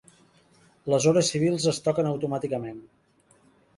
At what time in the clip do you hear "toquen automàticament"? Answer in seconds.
1.89-2.81